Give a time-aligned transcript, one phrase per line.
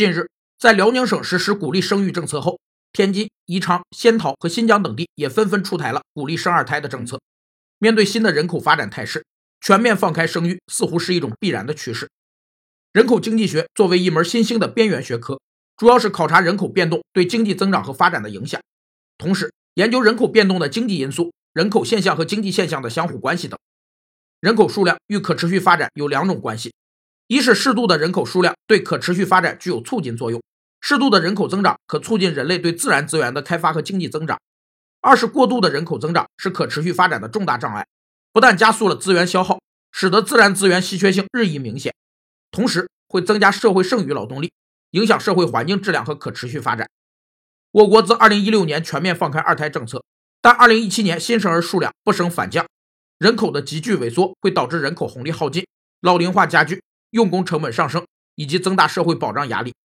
[0.00, 2.58] 近日，在辽宁省实施鼓励生育政策后，
[2.90, 7.20] 天津、宜昌、仙桃和新疆等地也纷纷出台了鼓励生二胎的政策。
[7.78, 9.26] 面对新的人口发展态势，
[9.60, 12.08] 全面放开生育似乎是一种必然的趋势。
[12.94, 15.38] 人口经济学作为一门新兴的边缘学科，
[15.76, 18.58] 主要是考察人口变动对经济增长和发展的影响，
[19.18, 23.58] 同时研究人口变动的经济因素、人口现象和经济现象的相互关系等。
[24.40, 26.72] 人口数量与可持续发展有两种关系：
[27.30, 30.42] 一是适度的人口数量对可持续发展具有促进作用，
[30.80, 34.36] 适度的人口增长可促进人类对自然资源的开发和经济增长；
[35.00, 37.86] 二是过度的人口增长是可持续发展的重大障碍，
[38.32, 39.60] 不但加速了资源消耗，
[39.92, 41.94] 使得自然资源稀缺性日益明显。
[42.50, 44.52] 同时会增加社会剩余劳动力，
[44.90, 46.88] 影响社会环境质量和可持续发展。
[47.70, 50.02] 我国自2016年全面放开二胎政策，
[50.42, 52.66] 但2017年新生儿数量不升反降，
[53.20, 55.64] 人口的急剧萎缩会导致人口红利耗尽、
[56.00, 59.74] 老龄化加剧、用工成本上升以及增大社会保障压力，